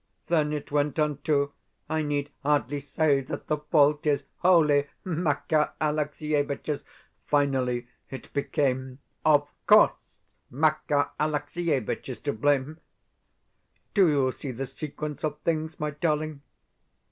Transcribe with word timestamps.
Then 0.25 0.51
it 0.51 0.71
went 0.71 0.97
on 0.97 1.19
to 1.25 1.51
"I 1.87 2.01
need 2.01 2.31
hardly 2.41 2.79
say 2.79 3.21
that 3.21 3.45
the 3.45 3.57
fault 3.59 4.07
is 4.07 4.23
wholly 4.37 4.87
Makar 5.05 5.73
Alexievitch's." 5.79 6.83
Finally 7.27 7.87
it 8.09 8.33
became 8.33 8.97
"OF 9.23 9.47
COURSE 9.67 10.23
Makar 10.49 11.11
Alexievitch 11.19 12.09
is 12.09 12.17
to 12.21 12.33
blame." 12.33 12.79
Do 13.93 14.09
you 14.09 14.31
see 14.31 14.49
the 14.49 14.65
sequence 14.65 15.23
of 15.23 15.37
things, 15.41 15.79
my 15.79 15.91
darling? 15.91 16.41